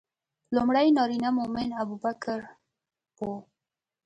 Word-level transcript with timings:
لومړی 0.55 0.87
نارینه 0.97 1.29
مؤمن 1.37 1.69
ابوبکر 1.81 2.39
و. 3.17 3.29